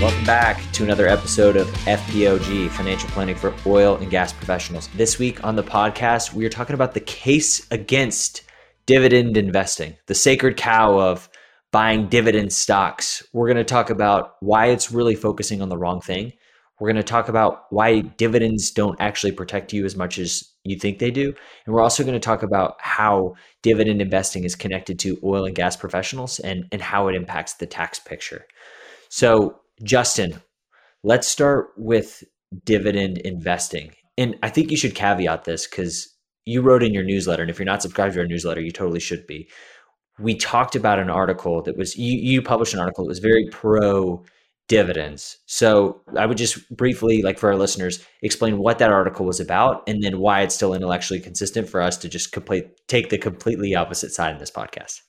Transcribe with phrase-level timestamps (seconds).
[0.00, 4.88] Welcome back to another episode of FPOG, Financial Planning for Oil and Gas Professionals.
[4.96, 8.44] This week on the podcast, we are talking about the case against
[8.86, 11.28] dividend investing, the sacred cow of
[11.70, 13.22] buying dividend stocks.
[13.34, 16.32] We're going to talk about why it's really focusing on the wrong thing.
[16.80, 20.78] We're going to talk about why dividends don't actually protect you as much as you
[20.78, 21.34] think they do.
[21.66, 25.54] And we're also going to talk about how dividend investing is connected to oil and
[25.54, 28.46] gas professionals and, and how it impacts the tax picture.
[29.10, 30.40] So, Justin,
[31.02, 32.24] let's start with
[32.64, 33.92] dividend investing.
[34.18, 37.58] And I think you should caveat this because you wrote in your newsletter, and if
[37.58, 39.48] you're not subscribed to our newsletter, you totally should be.
[40.18, 43.48] We talked about an article that was you, you published an article that was very
[43.50, 44.22] pro
[44.68, 45.38] dividends.
[45.46, 49.82] So I would just briefly, like for our listeners, explain what that article was about
[49.88, 53.74] and then why it's still intellectually consistent for us to just complete take the completely
[53.74, 55.00] opposite side in this podcast.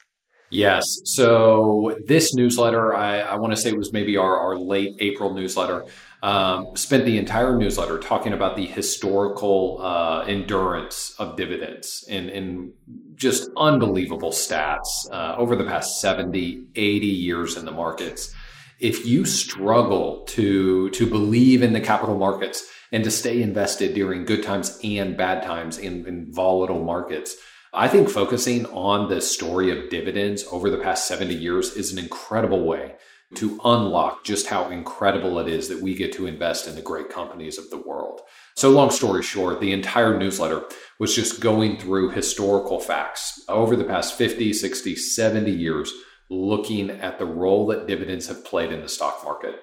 [0.51, 0.99] Yes.
[1.05, 5.33] So this newsletter, I, I want to say it was maybe our, our late April
[5.33, 5.85] newsletter,
[6.21, 12.73] um, spent the entire newsletter talking about the historical uh, endurance of dividends and, and
[13.15, 18.35] just unbelievable stats uh, over the past 70, 80 years in the markets.
[18.79, 24.25] If you struggle to, to believe in the capital markets and to stay invested during
[24.25, 27.37] good times and bad times in, in volatile markets,
[27.73, 31.99] I think focusing on the story of dividends over the past 70 years is an
[31.99, 32.95] incredible way
[33.35, 37.09] to unlock just how incredible it is that we get to invest in the great
[37.09, 38.19] companies of the world.
[38.57, 40.63] So, long story short, the entire newsletter
[40.99, 45.93] was just going through historical facts over the past 50, 60, 70 years,
[46.29, 49.55] looking at the role that dividends have played in the stock market.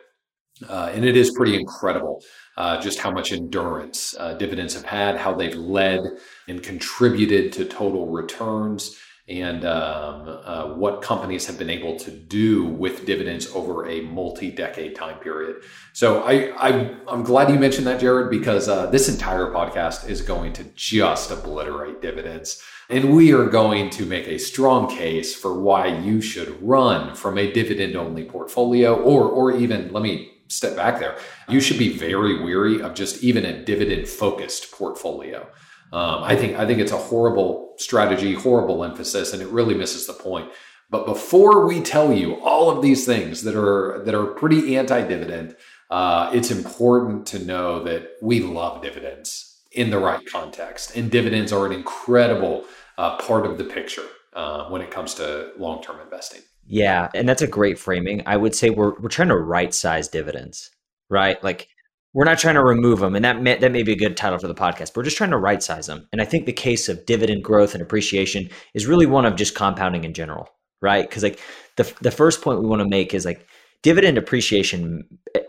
[0.66, 2.22] Uh, and it is pretty incredible
[2.58, 6.00] uh, just how much endurance uh, dividends have had, how they've led
[6.48, 8.98] and contributed to total returns,
[9.28, 14.96] and um, uh, what companies have been able to do with dividends over a multi-decade
[14.96, 15.62] time period.
[15.92, 20.20] So I, I am glad you mentioned that, Jared, because uh, this entire podcast is
[20.22, 22.60] going to just obliterate dividends.
[22.90, 27.36] And we are going to make a strong case for why you should run from
[27.36, 31.16] a dividend only portfolio or, or even, let me step back there.
[31.48, 35.48] You should be very weary of just even a dividend focused portfolio.
[35.92, 40.06] Um, I think I think it's a horrible strategy, horrible emphasis, and it really misses
[40.06, 40.50] the point.
[40.90, 45.56] But before we tell you all of these things that are that are pretty anti-dividend,
[45.90, 51.52] uh, it's important to know that we love dividends in the right context, and dividends
[51.52, 52.64] are an incredible
[52.96, 56.40] uh, part of the picture uh, when it comes to long-term investing.
[56.70, 58.22] Yeah, and that's a great framing.
[58.26, 60.70] I would say we're we're trying to right size dividends,
[61.08, 61.42] right?
[61.42, 61.68] Like
[62.12, 64.38] we're not trying to remove them, and that may, that may be a good title
[64.38, 64.94] for the podcast.
[64.94, 66.06] We're just trying to right size them.
[66.12, 69.54] And I think the case of dividend growth and appreciation is really one of just
[69.54, 70.48] compounding in general,
[70.82, 71.08] right?
[71.08, 71.40] Because like
[71.76, 73.46] the the first point we want to make is like
[73.82, 75.04] dividend appreciation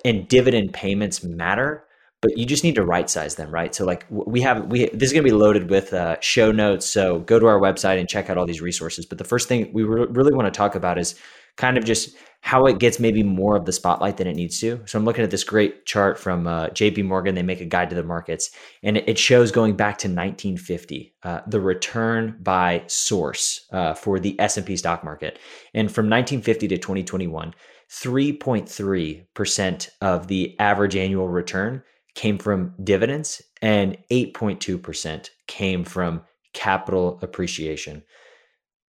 [0.06, 1.84] and dividend payments matter,
[2.22, 3.74] but you just need to right size them, right?
[3.74, 6.86] So like we have we this is going to be loaded with uh, show notes.
[6.86, 9.06] So go to our website and check out all these resources.
[9.06, 11.16] But the first thing we re- really want to talk about is
[11.56, 14.82] kind of just how it gets maybe more of the spotlight than it needs to.
[14.86, 17.36] So I'm looking at this great chart from uh, JP Morgan.
[17.36, 18.52] They make a guide to the markets,
[18.82, 24.40] and it shows going back to 1950 uh, the return by source uh, for the
[24.40, 25.38] S&P stock market.
[25.74, 27.54] And from 1950 to 2021,
[27.90, 31.84] 3.3% of the average annual return
[32.20, 36.22] came from dividends and 8.2% came from
[36.54, 38.04] capital appreciation.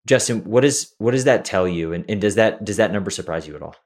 [0.05, 3.09] Justin, what is what does that tell you and, and does that does that number
[3.09, 3.77] surprise you at all?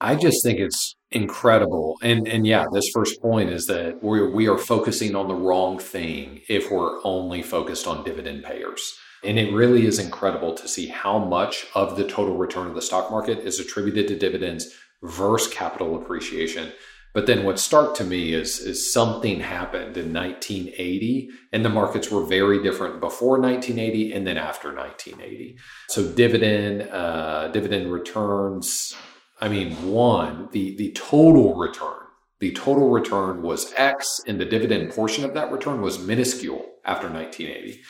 [0.00, 1.98] I just think it's incredible.
[2.02, 5.78] And and yeah, this first point is that we we are focusing on the wrong
[5.78, 8.96] thing if we're only focused on dividend payers.
[9.22, 12.80] And it really is incredible to see how much of the total return of the
[12.80, 14.72] stock market is attributed to dividends
[15.02, 16.72] versus capital appreciation.
[17.12, 22.10] But then what's stark to me is, is something happened in 1980 and the markets
[22.10, 25.56] were very different before 1980 and then after 1980.
[25.88, 28.94] So dividend, uh, dividend returns,
[29.40, 31.98] I mean, one, the, the total return,
[32.38, 37.08] the total return was X and the dividend portion of that return was minuscule after
[37.08, 37.80] 1980.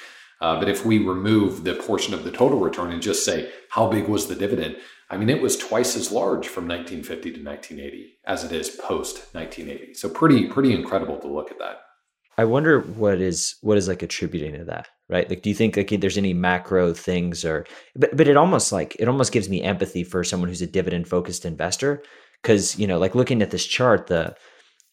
[0.40, 3.86] Uh, but if we remove the portion of the total return and just say, how
[3.86, 4.76] big was the dividend?
[5.10, 9.34] I mean, it was twice as large from 1950 to 1980 as it is post
[9.34, 9.94] 1980.
[9.94, 11.80] So pretty, pretty incredible to look at that.
[12.38, 15.28] I wonder what is what is like attributing to that, right?
[15.28, 17.66] Like, do you think like there's any macro things or,
[17.96, 21.06] but but it almost like it almost gives me empathy for someone who's a dividend
[21.06, 22.02] focused investor
[22.42, 24.34] because you know like looking at this chart the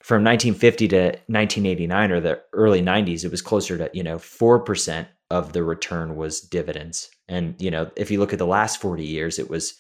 [0.02, 0.98] from 1950 to
[1.28, 6.16] 1989 or the early 90s it was closer to you know 4% of the return
[6.16, 9.76] was dividends and you know if you look at the last 40 years it was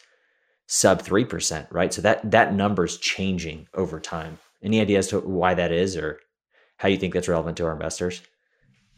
[0.68, 5.54] sub 3% right so that that number's changing over time any idea as to why
[5.54, 6.19] that is or
[6.78, 8.22] how you think that's relevant to our investors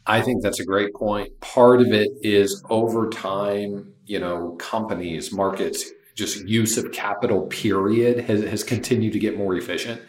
[0.06, 1.38] I think that's a great point.
[1.40, 5.84] Part of it is over time, you know, companies, markets
[6.14, 10.02] just use of capital period has, has continued to get more efficient.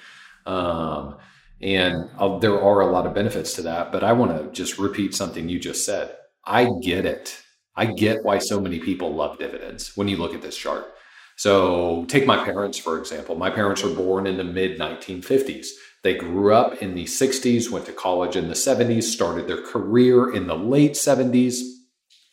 [0.46, 1.18] Um,
[1.62, 3.92] and uh, there are a lot of benefits to that.
[3.92, 6.16] But I want to just repeat something you just said.
[6.46, 7.44] I get it.
[7.76, 10.94] I get why so many people love dividends when you look at this chart.
[11.42, 13.34] So, take my parents, for example.
[13.34, 15.70] My parents were born in the mid 1950s.
[16.04, 20.32] They grew up in the 60s, went to college in the 70s, started their career
[20.32, 21.62] in the late 70s,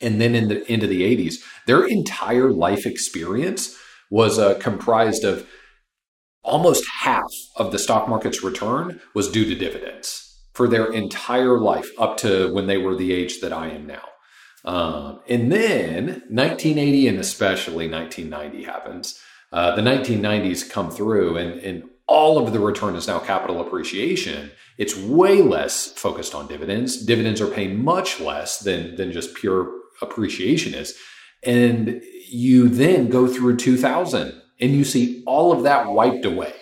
[0.02, 3.74] and then in the into the 80s, their entire life experience
[4.10, 5.48] was uh, comprised of
[6.42, 11.88] almost half of the stock market's return was due to dividends for their entire life
[11.98, 14.04] up to when they were the age that I am now.
[14.68, 19.18] Um, and then 1980 and especially 1990 happens.
[19.50, 24.50] Uh, the 1990s come through, and, and all of the return is now capital appreciation.
[24.76, 27.02] It's way less focused on dividends.
[27.02, 29.72] Dividends are paying much less than, than just pure
[30.02, 30.94] appreciation is.
[31.42, 36.52] And you then go through 2000 and you see all of that wiped away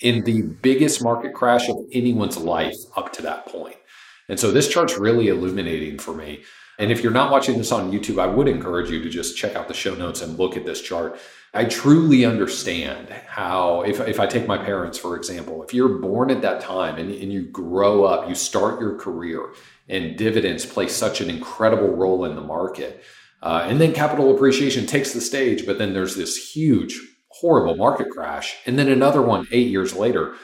[0.00, 3.76] in the biggest market crash of anyone's life up to that point.
[4.30, 6.42] And so this chart's really illuminating for me.
[6.80, 9.54] And if you're not watching this on YouTube, I would encourage you to just check
[9.54, 11.20] out the show notes and look at this chart.
[11.52, 16.30] I truly understand how, if, if I take my parents, for example, if you're born
[16.30, 19.52] at that time and, and you grow up, you start your career,
[19.90, 23.04] and dividends play such an incredible role in the market.
[23.42, 26.98] Uh, and then capital appreciation takes the stage, but then there's this huge,
[27.28, 28.56] horrible market crash.
[28.64, 30.34] And then another one eight years later.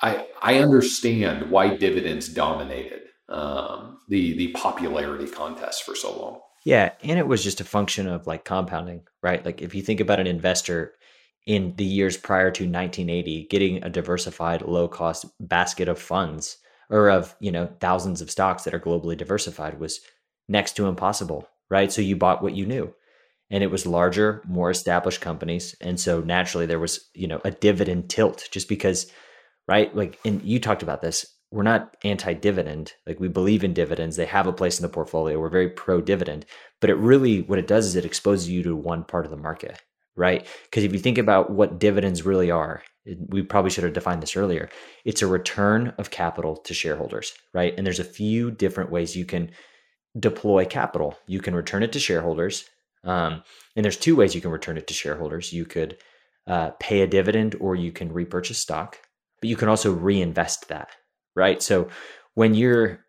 [0.00, 6.40] I, I understand why dividends dominated um, the, the popularity contest for so long.
[6.64, 6.92] Yeah.
[7.02, 9.44] And it was just a function of like compounding, right?
[9.44, 10.94] Like if you think about an investor
[11.44, 16.58] in the years prior to 1980, getting a diversified, low cost basket of funds
[16.88, 20.00] or of, you know, thousands of stocks that are globally diversified was
[20.48, 21.90] next to impossible right?
[21.90, 22.94] So you bought what you knew.
[23.50, 25.74] And it was larger, more established companies.
[25.80, 29.10] And so naturally there was, you know, a dividend tilt just because,
[29.66, 29.94] right?
[29.96, 31.24] Like, and you talked about this.
[31.52, 32.94] We're not anti dividend.
[33.06, 34.16] Like, we believe in dividends.
[34.16, 35.38] They have a place in the portfolio.
[35.38, 36.46] We're very pro dividend.
[36.80, 39.36] But it really, what it does is it exposes you to one part of the
[39.36, 39.80] market,
[40.16, 40.46] right?
[40.64, 42.82] Because if you think about what dividends really are,
[43.28, 44.68] we probably should have defined this earlier.
[45.04, 47.74] It's a return of capital to shareholders, right?
[47.76, 49.50] And there's a few different ways you can
[50.18, 51.16] deploy capital.
[51.26, 52.64] You can return it to shareholders.
[53.04, 53.42] Um,
[53.74, 55.52] and there's two ways you can return it to shareholders.
[55.52, 55.98] You could
[56.46, 58.98] uh, pay a dividend or you can repurchase stock,
[59.40, 60.90] but you can also reinvest that,
[61.34, 61.62] right?
[61.62, 61.88] So
[62.34, 63.04] when you're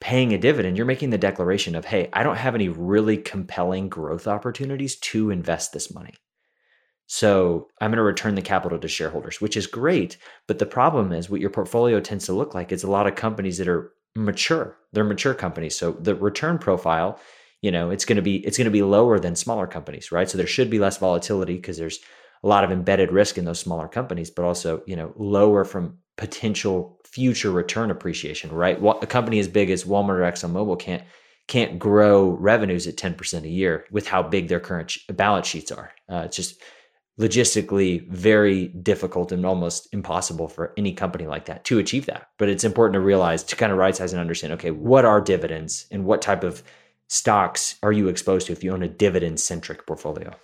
[0.00, 3.88] paying a dividend, you're making the declaration of, hey, I don't have any really compelling
[3.88, 6.14] growth opportunities to invest this money.
[7.06, 10.18] So I'm going to return the capital to shareholders, which is great.
[10.46, 13.14] But the problem is what your portfolio tends to look like is a lot of
[13.14, 14.76] companies that are mature.
[14.92, 15.76] They're mature companies.
[15.76, 17.18] So the return profile,
[17.62, 20.28] you know, it's going to be it's going to be lower than smaller companies, right?
[20.28, 21.98] So there should be less volatility because there's
[22.44, 25.98] a lot of embedded risk in those smaller companies, but also, you know, lower from
[26.18, 28.78] potential future return appreciation, right?
[29.00, 31.02] A company as big as Walmart or ExxonMobil can't
[31.46, 35.92] can't grow revenues at 10% a year with how big their current balance sheets are.
[36.06, 36.60] Uh, it's just
[37.18, 42.28] logistically very difficult and almost impossible for any company like that to achieve that.
[42.36, 45.22] But it's important to realize to kind of right size and understand okay, what are
[45.22, 46.62] dividends and what type of
[47.08, 50.34] stocks are you exposed to if you own a dividend centric portfolio?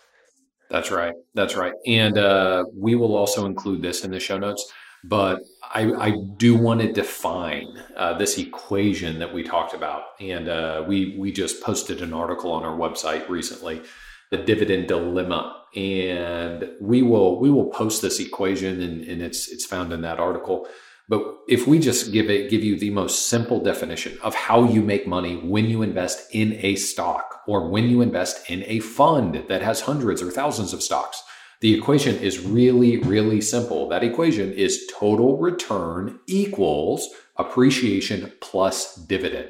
[0.71, 1.13] That's right.
[1.35, 1.75] That's right.
[1.87, 4.73] And uh, we will also include this in the show notes.
[5.07, 10.03] But I, I do want to define uh, this equation that we talked about.
[10.19, 13.83] And uh, we, we just posted an article on our website recently
[14.31, 19.65] the dividend dilemma and we will we will post this equation and, and it's it's
[19.65, 20.67] found in that article
[21.09, 24.83] but if we just give it give you the most simple definition of how you
[24.83, 29.45] make money when you invest in a stock or when you invest in a fund
[29.49, 31.23] that has hundreds or thousands of stocks
[31.65, 39.49] the equation is really really simple that equation is total return equals appreciation plus dividend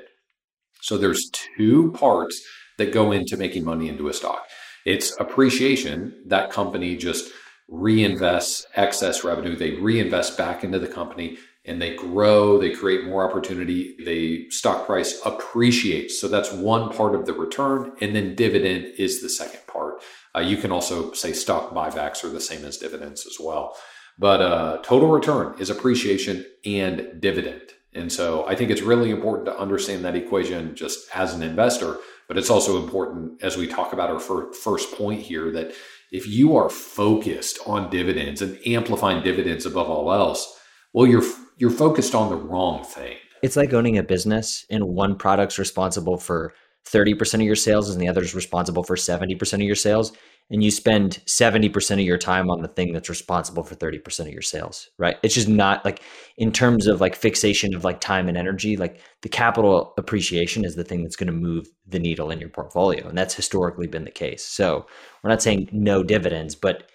[0.80, 2.42] so there's two parts
[2.78, 4.46] that go into making money into a stock
[4.84, 6.14] it's appreciation.
[6.26, 7.32] That company just
[7.70, 9.56] reinvests excess revenue.
[9.56, 11.38] They reinvest back into the company.
[11.66, 16.20] and they grow, they create more opportunity, the stock price appreciates.
[16.20, 17.92] So that's one part of the return.
[18.02, 20.02] And then dividend is the second part.
[20.36, 23.76] Uh, you can also say stock buybacks are the same as dividends as well.
[24.18, 27.62] But uh, total return is appreciation and dividend.
[27.92, 31.98] And so I think it's really important to understand that equation just as an investor.
[32.26, 35.72] But it's also important as we talk about our first point here that
[36.10, 40.58] if you are focused on dividends and amplifying dividends above all else,
[40.92, 41.24] well, you're
[41.58, 43.16] you're focused on the wrong thing.
[43.42, 46.54] It's like owning a business and one product's responsible for
[46.86, 50.12] 30% of your sales and the other is responsible for 70% of your sales.
[50.50, 54.28] And you spend 70% of your time on the thing that's responsible for 30% of
[54.28, 55.16] your sales right?
[55.22, 56.02] It's just not like
[56.36, 60.74] in terms of like fixation of like time and energy like the capital appreciation is
[60.74, 63.08] the thing that's going to move the needle in your portfolio.
[63.08, 64.44] And that's historically been the case.
[64.44, 64.86] So
[65.22, 66.90] we're not saying no dividends but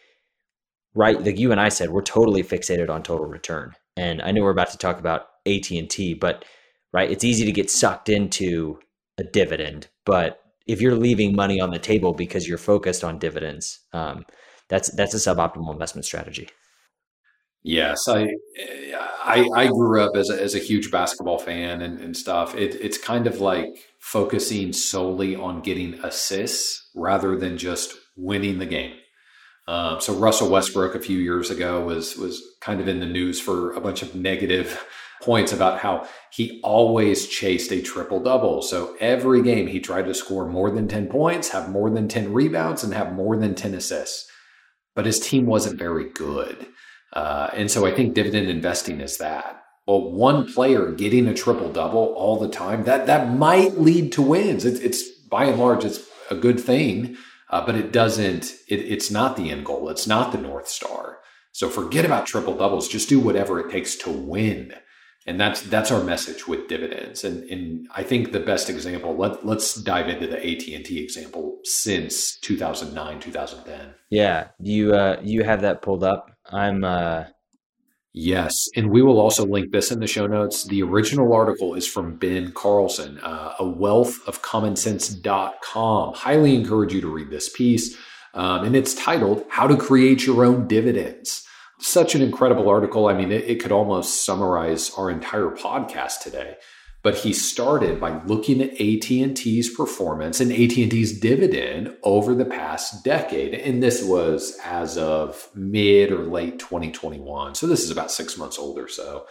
[0.93, 3.73] right like you and i said we're totally fixated on total return.
[3.97, 6.45] And I know we're about to talk about AT&T, but
[6.93, 8.79] right, it's easy to get sucked into
[9.19, 13.79] a dividend, but if you're leaving money on the table because you're focused on dividends,
[13.93, 14.25] um,
[14.67, 16.49] that's that's a suboptimal investment strategy.
[17.61, 18.27] Yes, I,
[19.21, 22.55] I, I grew up as a, as a huge basketball fan and, and stuff.
[22.55, 23.67] It, it's kind of like
[23.99, 28.93] focusing solely on getting assists rather than just winning the game.
[29.67, 33.39] Um, so Russell Westbrook a few years ago was was kind of in the news
[33.41, 34.83] for a bunch of negative
[35.21, 38.61] points about how he always chased a triple double.
[38.61, 42.33] So every game he tried to score more than 10 points, have more than 10
[42.33, 44.29] rebounds, and have more than 10 assists.
[44.95, 46.67] But his team wasn't very good.
[47.13, 49.63] Uh, and so I think dividend investing is that.
[49.87, 54.21] Well, one player getting a triple double all the time, that that might lead to
[54.21, 54.65] wins.
[54.65, 55.99] It's, it's by and large, it's
[56.29, 57.17] a good thing
[57.49, 58.53] uh, but it doesn't.
[58.67, 59.89] It, it's not the end goal.
[59.89, 61.19] It's not the north star.
[61.51, 62.87] So forget about triple doubles.
[62.87, 64.73] Just do whatever it takes to win,
[65.25, 67.23] and that's that's our message with dividends.
[67.23, 69.15] And and I think the best example.
[69.15, 73.93] Let let's dive into the AT and T example since 2009 2010.
[74.09, 76.31] Yeah, you uh, you have that pulled up.
[76.51, 77.25] I'm uh,
[78.13, 78.69] Yes.
[78.75, 80.63] And we will also link this in the show notes.
[80.63, 86.15] The original article is from Ben Carlson, uh, a wealth of common commonsense.com.
[86.15, 87.95] Highly encourage you to read this piece.
[88.33, 91.47] Um, and it's titled How to Create Your Own Dividends.
[91.81, 93.07] Such an incredible article.
[93.07, 96.57] I mean, it, it could almost summarize our entire podcast today.
[97.01, 103.53] But he started by looking at AT&T's performance and AT&T's dividend over the past decade.
[103.53, 108.59] And this was as of mid or late 2021 so this is about 6 months
[108.59, 109.25] old or so.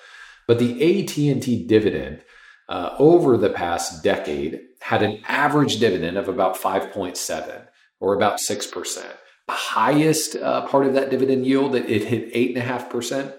[0.46, 2.22] But the AT&T dividend
[2.70, 7.66] uh, over the past decade had an average dividend of about 5.7
[8.00, 13.34] or about 6% the highest uh, part of that dividend yield it, it hit 8.5%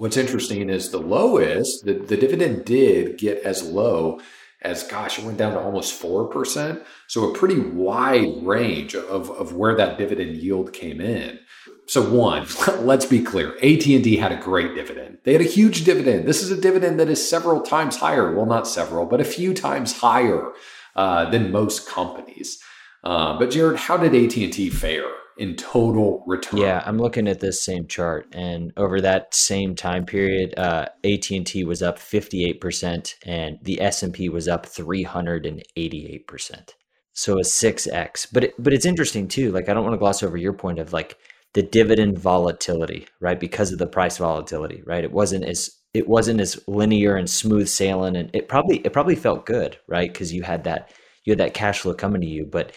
[0.00, 4.18] What's interesting is the lowest, the, the dividend did get as low
[4.62, 6.82] as, gosh, it went down to almost 4%.
[7.06, 11.38] So a pretty wide range of, of where that dividend yield came in.
[11.86, 12.46] So one,
[12.78, 15.18] let's be clear, AT&T had a great dividend.
[15.24, 16.26] They had a huge dividend.
[16.26, 18.34] This is a dividend that is several times higher.
[18.34, 20.50] Well, not several, but a few times higher
[20.96, 22.58] uh, than most companies.
[23.04, 25.19] Uh, but Jared, how did AT&T fare?
[25.40, 26.60] In total return.
[26.60, 31.30] Yeah, I'm looking at this same chart, and over that same time period, uh, AT
[31.30, 36.74] and T was up 58 percent, and the S and P was up 388 percent.
[37.14, 38.26] So a six x.
[38.26, 39.50] But it, but it's interesting too.
[39.50, 41.16] Like I don't want to gloss over your point of like
[41.54, 43.40] the dividend volatility, right?
[43.40, 45.02] Because of the price volatility, right?
[45.02, 49.16] It wasn't as it wasn't as linear and smooth sailing, and it probably it probably
[49.16, 50.12] felt good, right?
[50.12, 50.92] Because you had that
[51.24, 52.72] you had that cash flow coming to you, but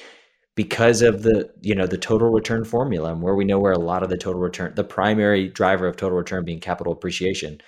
[0.55, 3.79] because of the you know the total return formula and where we know where a
[3.79, 7.59] lot of the total return the primary driver of total return being capital appreciation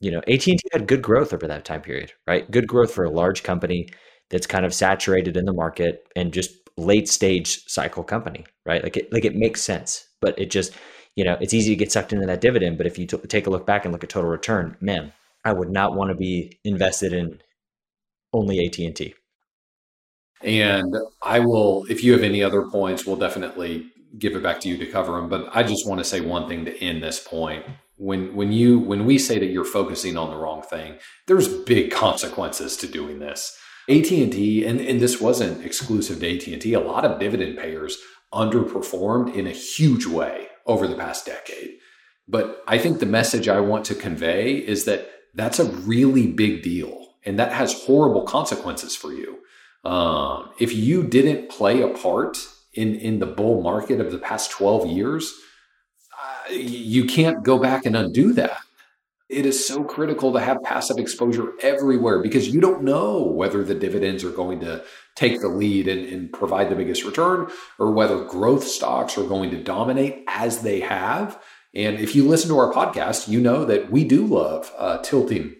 [0.00, 2.50] you know AT&T had good growth over that time period right?
[2.50, 3.88] Good growth for a large company
[4.30, 8.82] that's kind of saturated in the market and just late stage cycle company right?
[8.82, 10.72] Like it like it makes sense but it just
[11.16, 13.46] you know it's easy to get sucked into that dividend but if you t- take
[13.46, 15.12] a look back and look at total return man
[15.44, 17.40] I would not want to be invested in
[18.32, 19.14] only AT&T
[20.42, 24.68] and I will, if you have any other points, we'll definitely give it back to
[24.68, 25.28] you to cover them.
[25.28, 27.64] But I just want to say one thing to end this point.
[27.96, 30.94] When when you when we say that you're focusing on the wrong thing,
[31.26, 33.56] there's big consequences to doing this.
[33.88, 37.98] AT&T and, and this wasn't exclusive to AT&T, a lot of dividend payers
[38.32, 41.78] underperformed in a huge way over the past decade.
[42.28, 46.62] But I think the message I want to convey is that that's a really big
[46.62, 49.40] deal and that has horrible consequences for you.
[49.84, 52.38] Um, if you didn't play a part
[52.74, 55.32] in in the bull market of the past 12 years,
[56.20, 58.58] uh, you can't go back and undo that.
[59.30, 63.76] It is so critical to have passive exposure everywhere because you don't know whether the
[63.76, 64.82] dividends are going to
[65.14, 69.50] take the lead and, and provide the biggest return or whether growth stocks are going
[69.50, 71.40] to dominate as they have.
[71.74, 75.54] And if you listen to our podcast, you know that we do love uh, tilting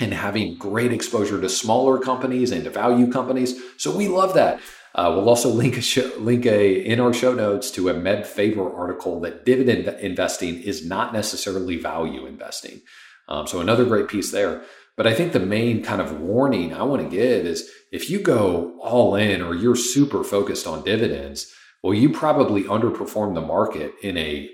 [0.00, 3.54] and having great exposure to smaller companies and to value companies.
[3.76, 4.60] So we love that.
[4.94, 8.26] Uh, we'll also link a show, link a in our show notes to a Meb
[8.26, 12.80] Faber article that dividend investing is not necessarily value investing.
[13.28, 14.62] Um, so another great piece there.
[14.96, 18.20] But I think the main kind of warning I want to give is if you
[18.20, 23.94] go all in or you're super focused on dividends, well, you probably underperform the market
[24.02, 24.50] in a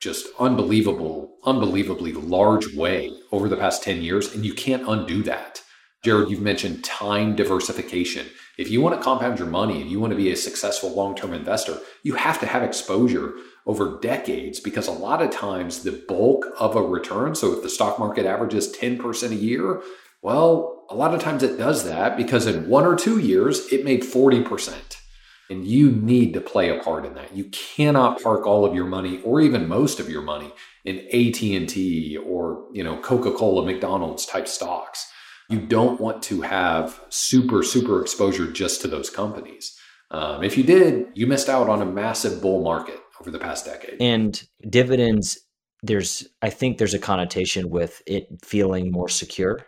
[0.00, 5.62] just unbelievable, unbelievably large way over the past 10 years, and you can't undo that.
[6.04, 8.26] Jared, you've mentioned time diversification.
[8.58, 11.16] If you want to compound your money and you want to be a successful long
[11.16, 13.34] term investor, you have to have exposure
[13.66, 17.68] over decades because a lot of times the bulk of a return, so if the
[17.68, 19.82] stock market averages 10% a year,
[20.22, 23.84] well, a lot of times it does that because in one or two years it
[23.84, 24.95] made 40%.
[25.48, 27.36] And you need to play a part in that.
[27.36, 30.52] You cannot park all of your money or even most of your money
[30.84, 35.06] in AT&T or, you know, Coca-Cola, McDonald's type stocks.
[35.48, 39.78] You don't want to have super super exposure just to those companies.
[40.10, 43.64] Um, if you did, you missed out on a massive bull market over the past
[43.64, 44.00] decade.
[44.00, 45.38] And dividends,
[45.82, 49.66] there's I think there's a connotation with it feeling more secure,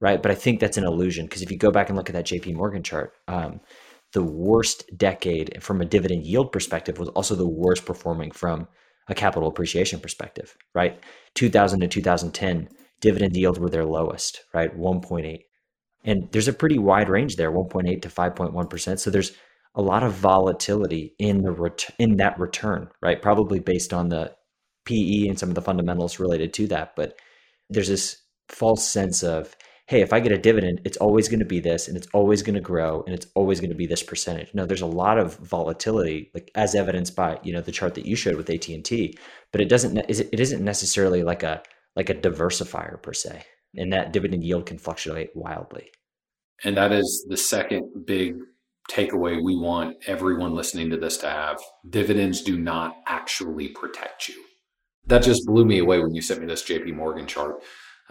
[0.00, 0.22] right?
[0.22, 2.26] But I think that's an illusion because if you go back and look at that
[2.26, 2.54] J.P.
[2.54, 3.60] Morgan chart, um,
[4.12, 8.68] the worst decade from a dividend yield perspective was also the worst performing from
[9.08, 11.02] a capital appreciation perspective, right?
[11.34, 12.68] 2000 to 2010,
[13.00, 14.76] dividend yields were their lowest, right?
[14.78, 15.40] 1.8.
[16.04, 18.98] And there's a pretty wide range there, 1.8 to 5.1%.
[18.98, 19.32] So there's
[19.74, 23.22] a lot of volatility in the ret- in that return, right?
[23.22, 24.34] Probably based on the
[24.84, 27.18] PE and some of the fundamentals related to that, but
[27.70, 31.44] there's this false sense of hey, if I get a dividend, it's always going to
[31.44, 34.02] be this and it's always going to grow and it's always going to be this
[34.02, 34.54] percentage.
[34.54, 38.06] No, there's a lot of volatility, like as evidenced by, you know, the chart that
[38.06, 39.18] you showed with AT&T,
[39.50, 41.62] but it doesn't, it isn't necessarily like a,
[41.96, 43.44] like a diversifier per se.
[43.76, 45.90] And that dividend yield can fluctuate wildly.
[46.64, 48.36] And that is the second big
[48.90, 51.60] takeaway we want everyone listening to this to have.
[51.88, 54.42] Dividends do not actually protect you.
[55.06, 57.62] That just blew me away when you sent me this JP Morgan chart.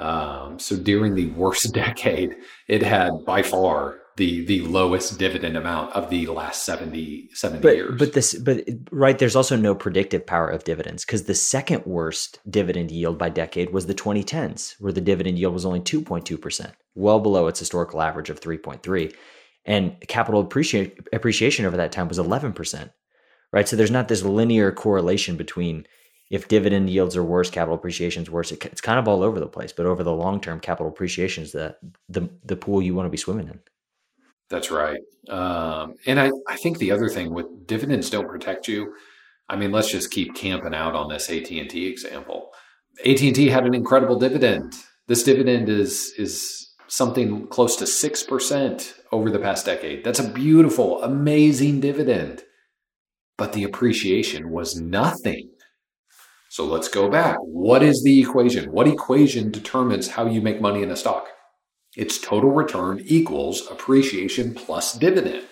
[0.01, 2.35] Um, so during the worst decade,
[2.67, 7.75] it had by far the the lowest dividend amount of the last 70, 70 but,
[7.75, 7.97] years.
[7.97, 12.39] But this, but right, there's also no predictive power of dividends because the second worst
[12.49, 17.19] dividend yield by decade was the 2010s, where the dividend yield was only 2.2%, well
[17.19, 19.13] below its historical average of 3.3.
[19.65, 22.91] And capital appreciation appreciation over that time was 11%.
[23.53, 23.67] Right.
[23.67, 25.85] So there's not this linear correlation between
[26.31, 28.53] if dividend yields are worse, capital appreciation is worse.
[28.53, 29.73] It, it's kind of all over the place.
[29.73, 31.75] But over the long term, capital appreciation is the,
[32.07, 33.59] the the pool you want to be swimming in.
[34.49, 35.01] That's right.
[35.29, 38.93] Um, and I, I think the other thing with dividends don't protect you.
[39.49, 42.51] I mean, let's just keep camping out on this AT and T example.
[43.05, 44.73] AT and T had an incredible dividend.
[45.07, 50.05] This dividend is is something close to six percent over the past decade.
[50.05, 52.43] That's a beautiful, amazing dividend.
[53.37, 55.50] But the appreciation was nothing.
[56.51, 57.37] So let's go back.
[57.39, 58.73] What is the equation?
[58.73, 61.29] What equation determines how you make money in a stock?
[61.95, 65.45] It's total return equals appreciation plus dividend.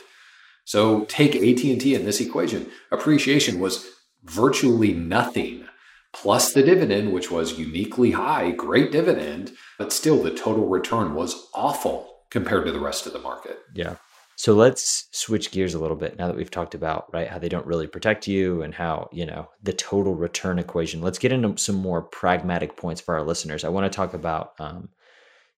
[0.66, 2.70] So take AT&T in this equation.
[2.92, 3.90] Appreciation was
[4.26, 5.70] virtually nothing
[6.12, 11.48] plus the dividend, which was uniquely high, great dividend, but still the total return was
[11.56, 13.58] awful compared to the rest of the market.
[13.74, 13.96] Yeah.
[14.40, 17.50] So let's switch gears a little bit now that we've talked about right how they
[17.50, 21.02] don't really protect you and how you know the total return equation.
[21.02, 23.66] Let's get into some more pragmatic points for our listeners.
[23.66, 24.88] I want to talk about um,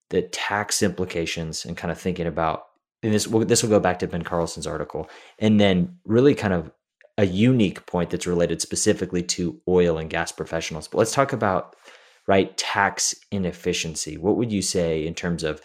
[0.10, 2.64] the tax implications and kind of thinking about
[3.04, 6.56] and this will this will go back to Ben Carlson's article and then really kind
[6.56, 6.72] of
[7.20, 10.88] a unique point that's related specifically to oil and gas professionals.
[10.88, 11.76] But let's talk about
[12.26, 14.18] right tax inefficiency.
[14.18, 15.62] What would you say in terms of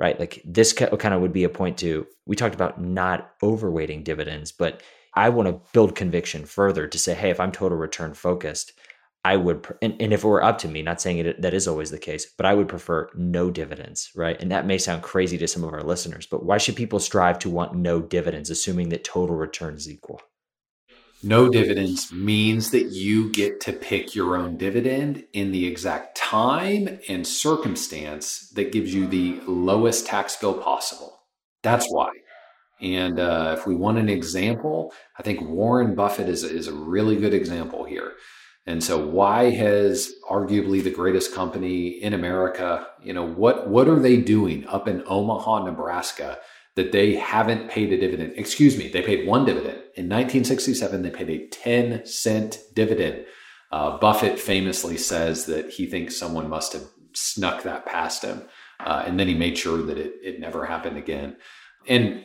[0.00, 0.18] right?
[0.18, 4.50] Like this kind of would be a point to, we talked about not overweighting dividends,
[4.50, 4.82] but
[5.14, 8.72] I want to build conviction further to say, hey, if I'm total return focused,
[9.22, 11.68] I would, and, and if it were up to me, not saying it, that is
[11.68, 14.40] always the case, but I would prefer no dividends, right?
[14.40, 17.38] And that may sound crazy to some of our listeners, but why should people strive
[17.40, 20.22] to want no dividends, assuming that total return is equal?
[21.22, 26.98] No dividends means that you get to pick your own dividend in the exact time
[27.08, 31.20] and circumstance that gives you the lowest tax bill possible.
[31.62, 32.10] That's why.
[32.80, 37.16] And uh, if we want an example, I think Warren Buffett is, is a really
[37.16, 38.12] good example here.
[38.66, 43.98] And so why has arguably the greatest company in America, you know, what what are
[43.98, 46.38] they doing up in Omaha, Nebraska
[46.76, 48.34] that they haven't paid a dividend?
[48.36, 49.79] Excuse me, they paid one dividend.
[49.96, 53.24] In 1967, they paid a 10 cent dividend.
[53.72, 58.42] Uh, Buffett famously says that he thinks someone must have snuck that past him.
[58.78, 61.36] Uh, and then he made sure that it, it never happened again.
[61.86, 62.24] And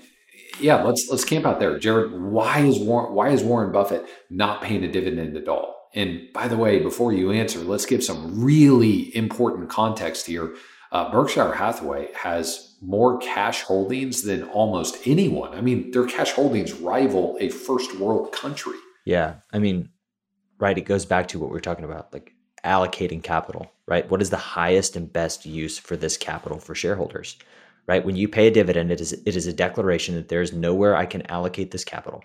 [0.60, 2.14] yeah, let's let's camp out there, Jared.
[2.14, 5.90] Why is Warren, why is Warren Buffett not paying a dividend at all?
[5.94, 10.56] And by the way, before you answer, let's give some really important context here.
[10.92, 15.54] Uh, Berkshire Hathaway has more cash holdings than almost anyone.
[15.54, 18.76] I mean, their cash holdings rival a first world country.
[19.06, 19.90] Yeah, I mean,
[20.60, 20.78] right.
[20.78, 23.72] It goes back to what we are talking about, like allocating capital.
[23.88, 24.10] Right.
[24.10, 27.38] What is the highest and best use for this capital for shareholders?
[27.88, 28.04] Right.
[28.04, 30.96] When you pay a dividend, it is it is a declaration that there is nowhere
[30.96, 32.24] I can allocate this capital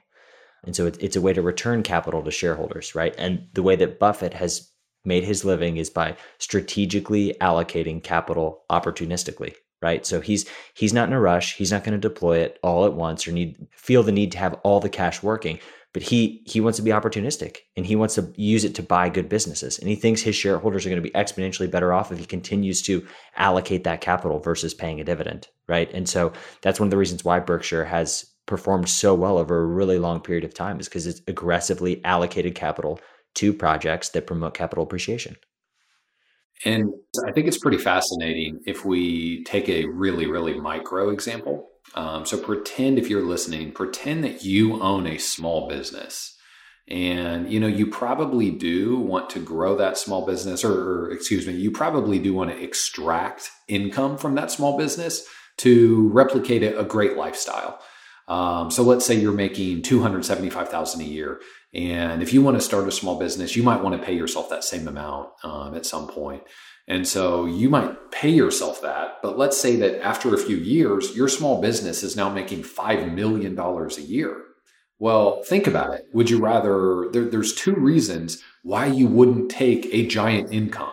[0.64, 3.14] and so it's a way to return capital to shareholders, right?
[3.16, 4.70] And the way that Buffett has
[5.04, 10.04] made his living is by strategically allocating capital opportunistically, right?
[10.04, 11.56] So he's he's not in a rush.
[11.56, 14.38] He's not going to deploy it all at once or need feel the need to
[14.38, 15.58] have all the cash working.
[15.92, 19.08] But he he wants to be opportunistic and he wants to use it to buy
[19.08, 19.78] good businesses.
[19.78, 22.80] And he thinks his shareholders are going to be exponentially better off if he continues
[22.82, 23.04] to
[23.36, 25.90] allocate that capital versus paying a dividend, right?
[25.92, 26.32] And so
[26.62, 30.20] that's one of the reasons why Berkshire has performed so well over a really long
[30.20, 33.00] period of time is because it's aggressively allocated capital
[33.34, 35.36] to projects that promote capital appreciation.
[36.64, 36.92] And
[37.26, 41.68] I think it's pretty fascinating if we take a really, really micro example.
[41.94, 46.36] Um, so pretend if you're listening, pretend that you own a small business.
[46.86, 51.46] And you know, you probably do want to grow that small business, or, or excuse
[51.46, 55.24] me, you probably do want to extract income from that small business
[55.58, 57.80] to replicate a, a great lifestyle.
[58.28, 61.40] Um, so let's say you're making 275,000 a year.
[61.72, 64.48] And if you want to start a small business, you might want to pay yourself
[64.50, 66.42] that same amount um, at some point.
[66.88, 69.18] And so you might pay yourself that.
[69.22, 73.14] But let's say that after a few years, your small business is now making $5
[73.14, 74.42] million a year.
[74.98, 76.06] Well, think about it.
[76.12, 80.92] Would you rather, there, there's two reasons why you wouldn't take a giant income.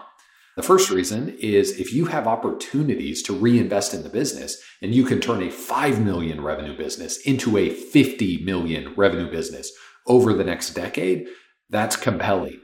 [0.56, 5.04] The first reason is if you have opportunities to reinvest in the business and you
[5.04, 9.72] can turn a 5 million revenue business into a 50 million revenue business
[10.08, 11.28] over the next decade,
[11.70, 12.62] that's compelling.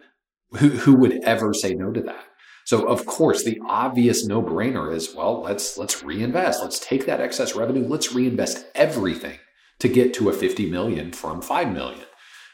[0.51, 2.25] Who, who would ever say no to that?
[2.65, 6.61] So of course, the obvious no-brainer is, well, let's let's reinvest.
[6.61, 9.39] Let's take that excess revenue, let's reinvest everything
[9.79, 12.05] to get to a 50 million from 5 million.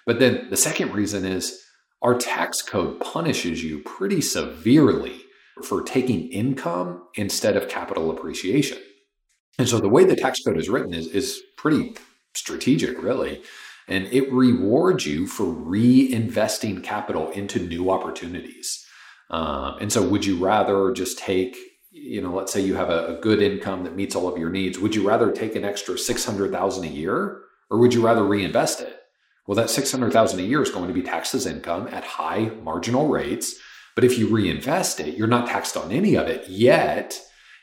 [0.05, 1.61] But then the second reason is
[2.01, 5.21] our tax code punishes you pretty severely
[5.63, 8.77] for taking income instead of capital appreciation.
[9.57, 11.95] And so the way the tax code is written is, is pretty
[12.33, 13.41] strategic, really.
[13.89, 18.85] And it rewards you for reinvesting capital into new opportunities.
[19.31, 21.57] Um, and so, would you rather just take,
[21.91, 24.49] you know, let's say you have a, a good income that meets all of your
[24.49, 28.81] needs, would you rather take an extra 600,000 a year or would you rather reinvest
[28.81, 28.95] it?
[29.47, 33.07] Well, that 600,000 a year is going to be taxed as income at high marginal
[33.07, 33.55] rates.
[33.95, 37.19] But if you reinvest it, you're not taxed on any of it yet.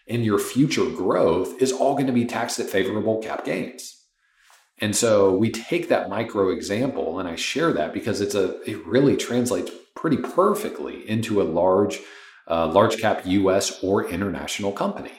[0.08, 3.95] And your future growth is all going to be taxed at favorable cap gains.
[4.78, 8.84] And so we take that micro example and I share that because it's a it
[8.86, 12.00] really translates pretty perfectly into a large
[12.48, 15.12] uh, large cap US or international company.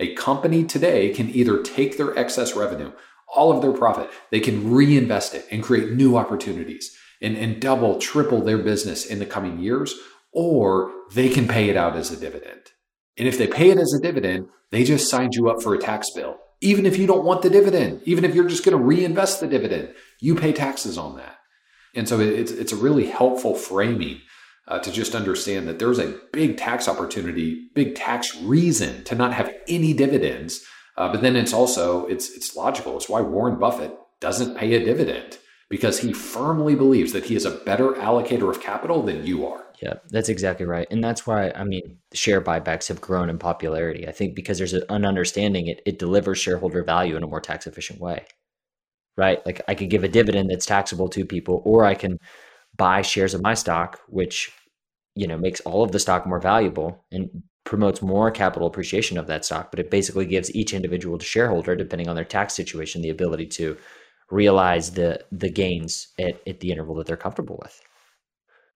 [0.00, 2.92] A company today can either take their excess revenue,
[3.34, 7.98] all of their profit, they can reinvest it and create new opportunities and, and double,
[7.98, 9.94] triple their business in the coming years,
[10.32, 12.60] or they can pay it out as a dividend.
[13.16, 15.78] And if they pay it as a dividend, they just signed you up for a
[15.78, 16.36] tax bill.
[16.64, 19.46] Even if you don't want the dividend, even if you're just going to reinvest the
[19.46, 21.36] dividend, you pay taxes on that.
[21.94, 24.20] And so it's, it's a really helpful framing
[24.66, 29.34] uh, to just understand that there's a big tax opportunity, big tax reason to not
[29.34, 30.64] have any dividends.
[30.96, 32.96] Uh, but then it's also it's it's logical.
[32.96, 37.44] It's why Warren Buffett doesn't pay a dividend because he firmly believes that he is
[37.44, 39.63] a better allocator of capital than you are.
[39.84, 40.86] Yeah, that's exactly right.
[40.90, 44.08] And that's why, I mean, share buybacks have grown in popularity.
[44.08, 47.66] I think because there's an understanding it, it delivers shareholder value in a more tax
[47.66, 48.24] efficient way,
[49.16, 49.44] right?
[49.46, 52.18] Like I could give a dividend that's taxable to people, or I can
[52.76, 54.52] buy shares of my stock, which,
[55.16, 57.30] you know, makes all of the stock more valuable and
[57.64, 59.70] promotes more capital appreciation of that stock.
[59.72, 63.76] But it basically gives each individual shareholder, depending on their tax situation, the ability to
[64.30, 67.80] realize the the gains at, at the interval that they're comfortable with.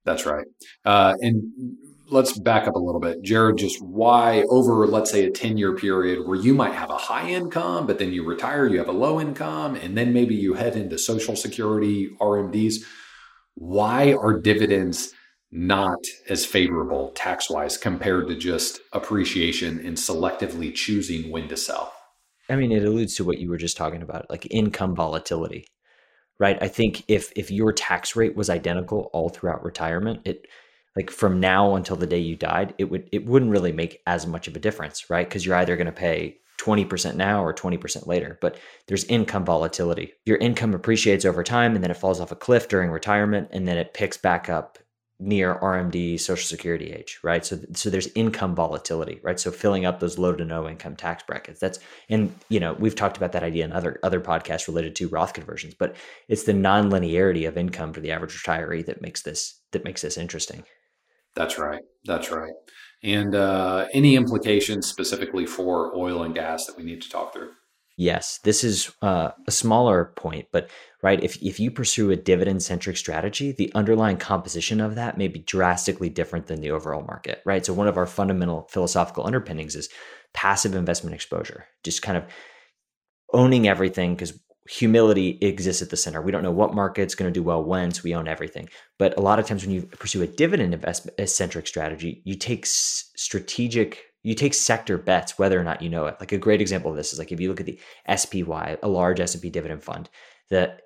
[0.08, 0.46] That's right.
[0.86, 1.76] Uh, and
[2.08, 3.22] let's back up a little bit.
[3.22, 6.96] Jared, just why over, let's say, a 10 year period where you might have a
[6.96, 10.54] high income, but then you retire, you have a low income, and then maybe you
[10.54, 12.76] head into Social Security, RMDs.
[13.54, 15.12] Why are dividends
[15.50, 21.92] not as favorable tax wise compared to just appreciation and selectively choosing when to sell.
[22.50, 25.66] I mean, it alludes to what you were just talking about, like income volatility,
[26.38, 26.58] right?
[26.60, 30.46] I think if if your tax rate was identical all throughout retirement, it
[30.96, 34.26] like from now until the day you died, it would it wouldn't really make as
[34.26, 35.28] much of a difference, right?
[35.28, 40.12] Because you're either going to pay 20% now or 20% later, but there's income volatility.
[40.24, 43.66] Your income appreciates over time and then it falls off a cliff during retirement and
[43.66, 44.78] then it picks back up
[45.20, 47.44] near RMD social security age, right?
[47.44, 49.38] So so there's income volatility, right?
[49.38, 51.58] So filling up those low to no income tax brackets.
[51.58, 55.08] That's and you know, we've talked about that idea in other other podcasts related to
[55.08, 55.96] Roth conversions, but
[56.28, 60.16] it's the non-linearity of income for the average retiree that makes this that makes this
[60.16, 60.62] interesting.
[61.34, 61.82] That's right.
[62.04, 62.52] That's right.
[63.02, 67.50] And uh, any implications specifically for oil and gas that we need to talk through?
[68.00, 70.70] Yes, this is uh, a smaller point, but
[71.02, 75.26] right, if if you pursue a dividend centric strategy, the underlying composition of that may
[75.26, 77.66] be drastically different than the overall market, right?
[77.66, 79.88] So one of our fundamental philosophical underpinnings is
[80.32, 82.24] passive investment exposure, just kind of
[83.32, 86.22] owning everything because humility exists at the center.
[86.22, 88.68] We don't know what market's going to do well when, so we own everything.
[89.00, 92.64] But a lot of times when you pursue a dividend investment centric strategy, you take
[92.64, 96.16] strategic you take sector bets whether or not you know it.
[96.20, 97.80] Like a great example of this is like if you look at the
[98.14, 100.10] SPY, a large S&P dividend fund,
[100.50, 100.76] the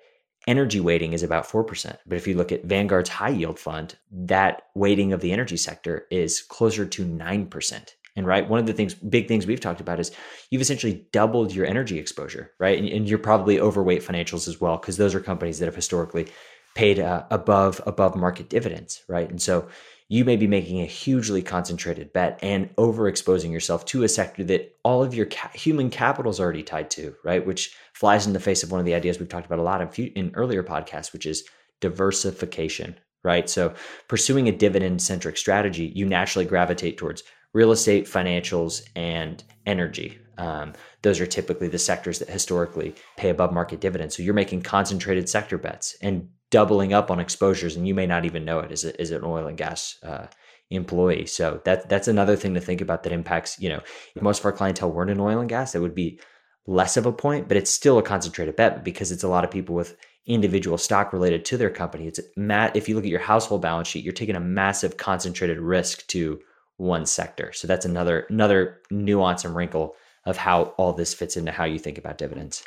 [0.47, 1.97] energy weighting is about 4%.
[2.07, 6.07] But if you look at Vanguard's high yield fund, that weighting of the energy sector
[6.09, 7.89] is closer to 9%.
[8.15, 10.11] And right, one of the things, big things we've talked about is
[10.49, 12.79] you've essentially doubled your energy exposure, right?
[12.79, 16.27] And, and you're probably overweight financials as well, because those are companies that have historically
[16.75, 19.29] paid uh, above above market dividends, right?
[19.29, 19.67] And so
[20.09, 24.77] you may be making a hugely concentrated bet and overexposing yourself to a sector that
[24.83, 27.45] all of your ca- human capital is already tied to, right?
[27.45, 29.81] Which flies in the face of one of the ideas we've talked about a lot
[29.81, 31.43] in, few, in earlier podcasts, which is
[31.79, 33.49] diversification, right?
[33.49, 33.73] So
[34.07, 40.19] pursuing a dividend centric strategy, you naturally gravitate towards real estate, financials, and energy.
[40.37, 44.15] Um, those are typically the sectors that historically pay above market dividends.
[44.15, 48.25] So you're making concentrated sector bets and doubling up on exposures, and you may not
[48.25, 50.27] even know it as, a, as an oil and gas uh,
[50.69, 51.25] employee.
[51.25, 53.59] So that that's another thing to think about that impacts.
[53.59, 53.81] You know,
[54.15, 56.19] if most of our clientele weren't in oil and gas, it would be
[56.67, 59.49] less of a point, but it's still a concentrated bet because it's a lot of
[59.49, 62.07] people with individual stock related to their company.
[62.07, 62.75] It's mat.
[62.75, 66.39] If you look at your household balance sheet, you're taking a massive concentrated risk to
[66.77, 67.51] one sector.
[67.51, 71.79] So that's another another nuance and wrinkle of how all this fits into how you
[71.79, 72.63] think about dividends.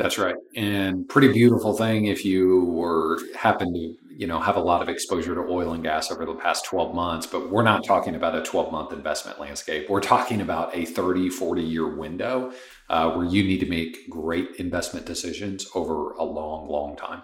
[0.00, 0.34] That's right.
[0.56, 4.88] And pretty beautiful thing if you were happen to, you know, have a lot of
[4.88, 8.34] exposure to oil and gas over the past 12 months, but we're not talking about
[8.34, 9.90] a 12 month investment landscape.
[9.90, 12.52] We're talking about a 30, 40 year window
[12.88, 17.22] uh, where you need to make great investment decisions over a long, long time.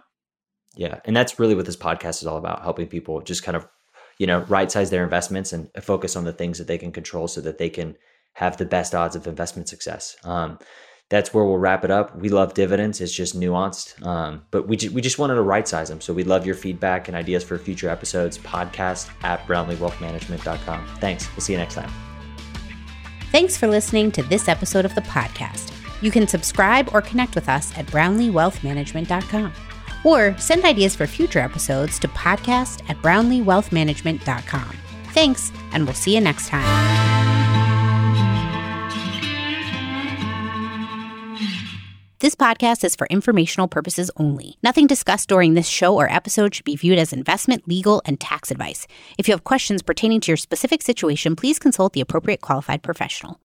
[0.77, 1.01] Yeah.
[1.07, 3.67] And that's really what this podcast is all about, helping people just kind of,
[4.19, 7.27] you know, right size their investments and focus on the things that they can control
[7.27, 7.97] so that they can
[8.35, 10.15] have the best odds of investment success.
[10.23, 10.59] Um,
[11.09, 12.17] that's where we'll wrap it up.
[12.17, 15.67] We love dividends; it's just nuanced, um, but we ju- we just wanted to right
[15.67, 16.01] size them.
[16.01, 18.39] So we love your feedback and ideas for future episodes.
[18.39, 20.87] Podcast at brownleewealthmanagement.com.
[21.01, 21.29] Thanks.
[21.35, 21.91] We'll see you next time.
[23.33, 25.73] Thanks for listening to this episode of the podcast.
[26.03, 29.53] You can subscribe or connect with us at brownleewealthmanagement.com
[30.05, 34.77] or send ideas for future episodes to podcast at brownleewealthmanagement.com.
[35.09, 37.16] Thanks, and we'll see you next time.
[42.19, 44.57] This podcast is for informational purposes only.
[44.63, 48.51] Nothing discussed during this show or episode should be viewed as investment, legal, and tax
[48.51, 48.87] advice.
[49.19, 53.39] If you have questions pertaining to your specific situation, please consult the appropriate qualified professional.